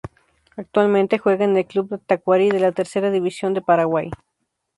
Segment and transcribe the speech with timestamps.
[0.55, 4.09] Actualmente juega en el Club Tacuary de la Tercera División de Paraguay.